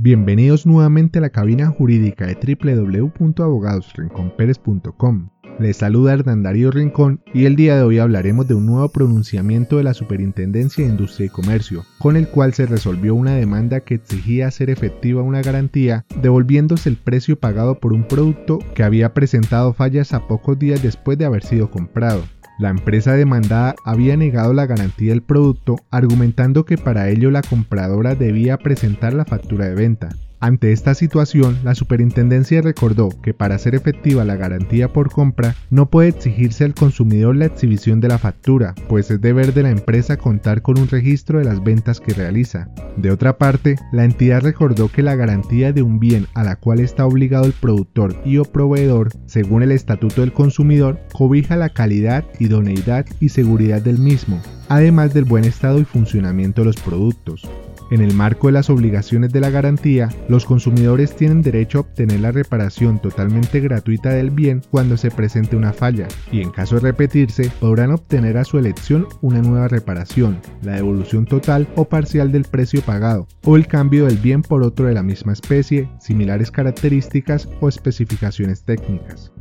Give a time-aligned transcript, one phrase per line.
[0.00, 5.30] Bienvenidos nuevamente a la cabina jurídica de www.abogadosrinconperes.com.
[5.58, 9.76] Les saluda Hernán Darío Rincón y el día de hoy hablaremos de un nuevo pronunciamiento
[9.76, 13.96] de la Superintendencia de Industria y Comercio, con el cual se resolvió una demanda que
[13.96, 19.74] exigía hacer efectiva una garantía devolviéndose el precio pagado por un producto que había presentado
[19.74, 22.22] fallas a pocos días después de haber sido comprado.
[22.58, 28.16] La empresa demandada había negado la garantía del producto argumentando que para ello la compradora
[28.16, 30.08] debía presentar la factura de venta.
[30.40, 35.90] Ante esta situación, la superintendencia recordó que para hacer efectiva la garantía por compra no
[35.90, 40.16] puede exigirse al consumidor la exhibición de la factura, pues es deber de la empresa
[40.16, 42.68] contar con un registro de las ventas que realiza.
[42.96, 46.78] De otra parte, la entidad recordó que la garantía de un bien a la cual
[46.78, 52.24] está obligado el productor y o proveedor, según el Estatuto del Consumidor, cobija la calidad,
[52.38, 57.42] idoneidad y seguridad del mismo, además del buen estado y funcionamiento de los productos.
[57.90, 62.20] En el marco de las obligaciones de la garantía, los consumidores tienen derecho a obtener
[62.20, 66.82] la reparación totalmente gratuita del bien cuando se presente una falla, y en caso de
[66.82, 72.44] repetirse, podrán obtener a su elección una nueva reparación, la devolución total o parcial del
[72.44, 77.48] precio pagado, o el cambio del bien por otro de la misma especie, similares características
[77.60, 79.32] o especificaciones técnicas.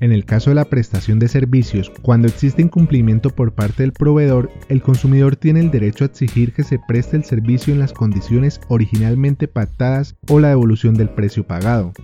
[0.00, 4.50] En el caso de la prestación de servicios, cuando existe incumplimiento por parte del proveedor,
[4.68, 8.60] el consumidor tiene el derecho a exigir que se preste el servicio en las condiciones
[8.68, 11.94] originalmente pactadas o la devolución del precio pagado.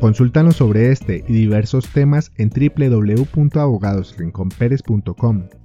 [0.00, 5.42] Consúltanos sobre este y diversos temas en www.abogadosrinconperes.com.